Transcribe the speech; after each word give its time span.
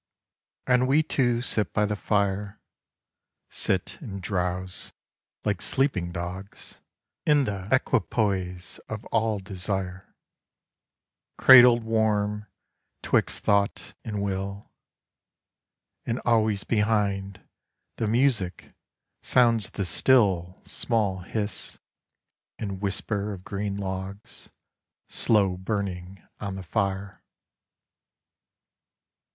And 0.65 0.87
we 0.87 1.03
two 1.03 1.43
sit 1.43 1.73
by 1.73 1.85
the 1.85 1.95
fire, 1.95 2.59
Sit 3.49 4.01
and 4.01 4.19
drowse 4.19 4.93
like 5.45 5.61
sleeping 5.61 6.11
dogs 6.11 6.79
In 7.23 7.43
the 7.43 7.67
equipoise 7.71 8.79
of 8.89 9.05
all 9.11 9.37
desire, 9.37 10.15
Cradled 11.37 11.83
warm 11.83 12.47
'twixt 13.03 13.43
thought 13.43 13.93
and 14.03 14.23
will, 14.23 14.71
And 16.07 16.17
always 16.25 16.63
behind 16.63 17.47
the 17.97 18.07
music 18.07 18.73
sounds 19.21 19.69
the 19.69 19.85
still 19.85 20.59
Small 20.65 21.19
hiss 21.19 21.77
and 22.57 22.81
whisper 22.81 23.33
of 23.33 23.43
green 23.43 23.77
logs 23.77 24.49
Slow 25.09 25.57
burning 25.57 26.23
on 26.39 26.55
the 26.55 26.63
fire. 26.63 27.21